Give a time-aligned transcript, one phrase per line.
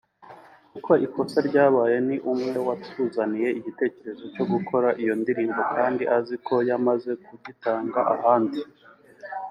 [0.71, 7.11] Kuko ikosa ryabaye ni umwe watuzaniye igitekerezo cyo gukora iyo ndirimbo kandi azi ko yamaze
[7.25, 8.59] kugitanga ahandi